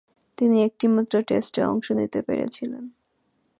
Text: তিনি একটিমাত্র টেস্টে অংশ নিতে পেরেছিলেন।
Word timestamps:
তিনি 0.37 0.57
একটিমাত্র 0.63 1.13
টেস্টে 1.21 1.61
অংশ 1.63 1.87
নিতে 1.91 2.19
পেরেছিলেন। 2.21 2.83